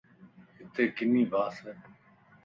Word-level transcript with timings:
ھتي 0.63 0.83
ڪِني 0.95 1.23
ڀاسَ 1.31 1.55
ئي. 1.67 1.73